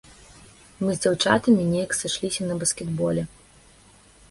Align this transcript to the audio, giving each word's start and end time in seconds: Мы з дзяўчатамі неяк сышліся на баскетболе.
Мы 0.85 0.89
з 0.95 1.01
дзяўчатамі 1.03 1.67
неяк 1.75 1.91
сышліся 1.99 2.41
на 2.51 2.59
баскетболе. 2.65 3.23